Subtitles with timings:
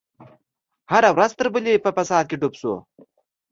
[0.91, 2.73] هره ورځ تر بلې په فساد کې ډوب شو.